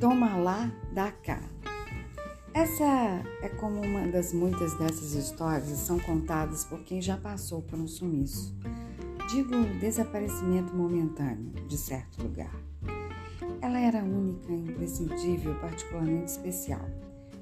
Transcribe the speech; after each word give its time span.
Toma 0.00 0.34
lá, 0.34 0.72
dá 0.94 1.12
cá. 1.12 1.42
Essa 2.54 3.22
é 3.42 3.50
como 3.60 3.82
uma 3.82 4.08
das 4.08 4.32
muitas 4.32 4.72
dessas 4.78 5.12
histórias 5.12 5.68
que 5.68 5.76
são 5.76 5.98
contadas 6.00 6.64
por 6.64 6.80
quem 6.84 7.02
já 7.02 7.18
passou 7.18 7.60
por 7.60 7.78
um 7.78 7.86
sumiço. 7.86 8.56
Digo 9.28 9.54
desaparecimento 9.78 10.74
momentâneo 10.74 11.52
de 11.68 11.76
certo 11.76 12.22
lugar. 12.22 12.50
Ela 13.60 13.78
era 13.78 14.02
única, 14.02 14.50
imprescindível, 14.50 15.54
particularmente 15.60 16.30
especial. 16.30 16.88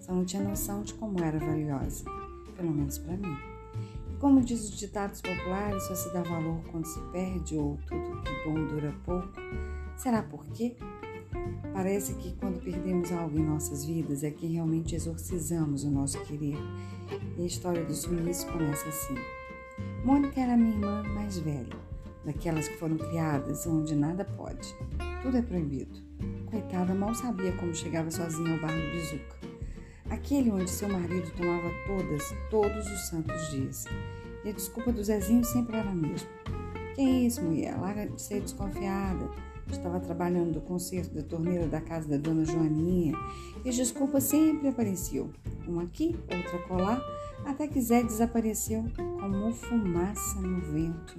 Só 0.00 0.12
não 0.12 0.24
tinha 0.24 0.42
noção 0.42 0.82
de 0.82 0.94
como 0.94 1.22
era 1.22 1.38
valiosa, 1.38 2.04
pelo 2.56 2.72
menos 2.72 2.98
para 2.98 3.16
mim. 3.16 3.36
E 4.10 4.16
como 4.16 4.40
diz 4.40 4.64
os 4.64 4.76
ditados 4.76 5.20
populares, 5.20 5.84
só 5.84 5.94
se 5.94 6.12
dá 6.12 6.22
valor 6.22 6.60
quando 6.72 6.86
se 6.86 7.00
perde 7.12 7.56
ou 7.56 7.78
tudo 7.86 8.20
que 8.22 8.44
bom 8.44 8.66
dura 8.66 8.92
pouco. 9.04 9.28
Será 9.96 10.24
por 10.24 10.44
quê? 10.46 10.76
Parece 11.72 12.14
que 12.14 12.34
quando 12.36 12.60
perdemos 12.60 13.12
algo 13.12 13.38
em 13.38 13.44
nossas 13.44 13.84
vidas 13.84 14.24
é 14.24 14.30
que 14.30 14.46
realmente 14.46 14.94
exorcizamos 14.94 15.84
o 15.84 15.90
nosso 15.90 16.20
querer. 16.24 16.58
E 17.36 17.42
a 17.42 17.46
história 17.46 17.84
do 17.84 17.94
sumiço 17.94 18.46
começa 18.48 18.88
assim. 18.88 19.14
Mônica 20.04 20.40
era 20.40 20.56
minha 20.56 20.70
irmã 20.70 21.02
mais 21.14 21.38
velha, 21.38 21.76
daquelas 22.24 22.68
que 22.68 22.76
foram 22.78 22.96
criadas 22.96 23.66
onde 23.66 23.94
nada 23.94 24.24
pode, 24.24 24.74
tudo 25.22 25.36
é 25.36 25.42
proibido. 25.42 26.00
Coitada, 26.50 26.94
mal 26.94 27.14
sabia 27.14 27.52
como 27.52 27.74
chegava 27.74 28.10
sozinha 28.10 28.54
ao 28.54 28.60
bar 28.60 28.72
do 28.72 28.90
Bizuca, 28.90 29.36
aquele 30.10 30.50
onde 30.50 30.70
seu 30.70 30.88
marido 30.88 31.30
tomava 31.36 31.70
todas, 31.86 32.34
todos 32.50 32.86
os 32.90 33.08
santos 33.08 33.50
dias. 33.50 33.84
E 34.44 34.50
a 34.50 34.52
desculpa 34.52 34.92
do 34.92 35.02
Zezinho 35.02 35.44
sempre 35.44 35.76
era 35.76 35.90
a 35.90 35.94
mesma. 35.94 36.28
Que 36.94 37.02
isso, 37.02 37.42
mulher? 37.42 37.78
Larga 37.78 38.06
de 38.08 38.20
ser 38.20 38.40
desconfiada. 38.40 39.30
Estava 39.70 40.00
trabalhando 40.00 40.54
no 40.54 40.60
conserto 40.60 41.14
da 41.14 41.22
torneira 41.22 41.66
da 41.66 41.80
casa 41.80 42.08
da 42.08 42.16
dona 42.16 42.44
Joaninha 42.44 43.14
e 43.64 43.68
as 43.68 43.76
desculpas 43.76 44.24
sempre 44.24 44.68
apareciam. 44.68 45.30
Uma 45.66 45.82
aqui, 45.82 46.16
outra 46.22 46.58
colar, 46.66 47.02
até 47.44 47.66
que 47.66 47.80
Zé 47.80 48.02
desapareceu 48.02 48.84
como 48.96 49.52
fumaça 49.52 50.40
no 50.40 50.60
vento. 50.72 51.18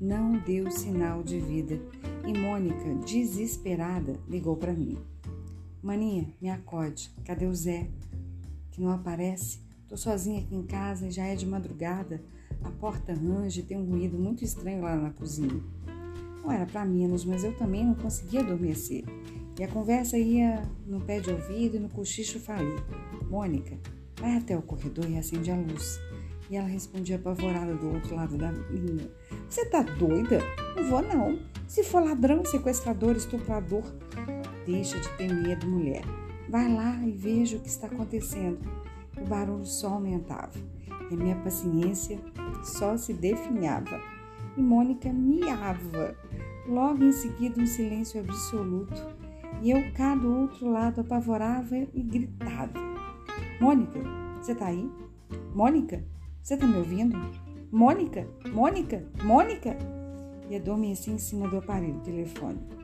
Não 0.00 0.32
deu 0.38 0.70
sinal 0.70 1.22
de 1.22 1.38
vida 1.38 1.80
e 2.26 2.36
Mônica, 2.36 2.94
desesperada, 3.04 4.18
ligou 4.28 4.56
para 4.56 4.72
mim. 4.72 4.98
Maninha, 5.82 6.32
me 6.40 6.48
acode. 6.48 7.10
Cadê 7.24 7.46
o 7.46 7.54
Zé? 7.54 7.88
Que 8.70 8.80
não 8.80 8.90
aparece. 8.90 9.60
Tô 9.88 9.96
sozinha 9.96 10.40
aqui 10.40 10.54
em 10.54 10.62
casa 10.62 11.06
e 11.06 11.10
já 11.10 11.24
é 11.24 11.34
de 11.34 11.46
madrugada. 11.46 12.22
A 12.64 12.70
porta 12.70 13.12
range 13.12 13.60
e 13.60 13.62
tem 13.62 13.76
um 13.76 13.84
ruído 13.84 14.16
muito 14.16 14.44
estranho 14.44 14.82
lá 14.82 14.96
na 14.96 15.10
cozinha. 15.10 15.60
Não 16.42 16.50
era 16.50 16.66
para 16.66 16.84
menos, 16.84 17.24
mas 17.24 17.44
eu 17.44 17.54
também 17.56 17.84
não 17.84 17.94
conseguia 17.94 18.40
adormecer. 18.40 19.04
E 19.58 19.64
a 19.64 19.68
conversa 19.68 20.18
ia 20.18 20.62
no 20.86 21.00
pé 21.00 21.20
de 21.20 21.30
ouvido 21.30 21.76
e 21.76 21.80
no 21.80 21.88
cochicho 21.88 22.40
falei: 22.40 22.76
Mônica, 23.30 23.78
vai 24.18 24.36
até 24.36 24.56
o 24.56 24.62
corredor 24.62 25.08
e 25.08 25.18
acende 25.18 25.50
a 25.50 25.56
luz. 25.56 26.00
E 26.50 26.56
ela 26.56 26.68
respondia 26.68 27.16
apavorada 27.16 27.74
do 27.74 27.94
outro 27.94 28.16
lado 28.16 28.36
da 28.36 28.50
linha: 28.50 29.10
Você 29.48 29.64
tá 29.66 29.82
doida? 29.82 30.40
Não 30.76 30.84
vou 30.84 31.02
não. 31.02 31.38
Se 31.68 31.84
for 31.84 32.02
ladrão, 32.02 32.44
sequestrador, 32.44 33.16
estuprador, 33.16 33.84
deixa 34.66 34.98
de 34.98 35.08
ter 35.16 35.32
medo, 35.32 35.66
mulher. 35.66 36.04
Vai 36.48 36.72
lá 36.72 37.00
e 37.06 37.12
veja 37.12 37.56
o 37.56 37.60
que 37.60 37.68
está 37.68 37.86
acontecendo. 37.86 38.60
O 39.16 39.24
barulho 39.24 39.64
só 39.64 39.94
aumentava 39.94 40.52
e 41.10 41.16
minha 41.16 41.36
paciência 41.36 42.18
só 42.64 42.96
se 42.96 43.12
definhava. 43.12 44.00
E 44.56 44.62
Mônica 44.62 45.12
miava. 45.12 46.16
Logo 46.66 47.02
em 47.02 47.12
seguida, 47.12 47.60
um 47.60 47.66
silêncio 47.66 48.20
absoluto. 48.20 48.94
E 49.62 49.70
eu 49.70 49.92
cá 49.92 50.14
do 50.14 50.40
outro 50.40 50.70
lado 50.70 51.00
apavorava 51.00 51.76
e 51.76 52.02
gritava: 52.02 52.72
Mônica, 53.60 54.00
você 54.40 54.54
tá 54.54 54.66
aí? 54.66 54.90
Mônica, 55.54 56.04
você 56.42 56.56
tá 56.56 56.66
me 56.66 56.76
ouvindo? 56.76 57.16
Mônica, 57.70 58.26
Mônica, 58.52 59.04
Mônica! 59.22 59.76
E 60.50 60.56
adormeci 60.56 61.10
em 61.10 61.18
cima 61.18 61.48
do 61.48 61.58
aparelho 61.58 62.00
telefônico. 62.00 62.82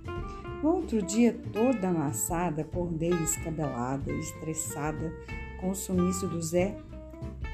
No 0.63 0.77
outro 0.77 1.03
dia, 1.03 1.39
toda 1.53 1.89
amassada, 1.89 2.63
acordei 2.63 3.11
escabelada, 3.11 4.13
estressada 4.13 5.13
com 5.61 5.71
o 5.71 5.75
sumiço 5.75 6.27
do 6.27 6.41
Zé. 6.43 6.77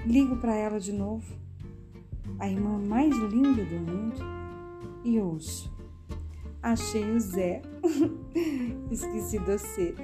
Ligo 0.07 0.37
para 0.37 0.55
ela 0.55 0.79
de 0.79 0.93
novo, 0.93 1.27
a 2.39 2.49
irmã 2.49 2.79
mais 2.79 3.15
linda 3.17 3.65
do 3.65 3.77
mundo, 3.77 4.17
e 5.05 5.21
ouço. 5.21 5.73
Achei 6.62 7.05
o 7.11 7.21
Zé. 7.21 7.61
Esqueci 8.91 9.39
de 9.39 9.45
você. 9.45 9.95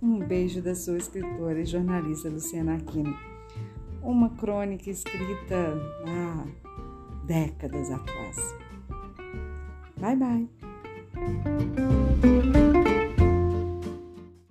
Um 0.00 0.18
beijo 0.18 0.62
da 0.62 0.74
sua 0.74 0.96
escritora 0.96 1.60
e 1.60 1.66
jornalista 1.66 2.28
Luciana 2.28 2.76
Aquino. 2.76 3.14
Uma 4.02 4.30
crônica 4.30 4.90
escrita 4.90 5.74
há 6.06 6.46
décadas 7.26 7.90
atrás. 7.90 8.36
Bye 10.00 10.16
bye. 10.16 10.48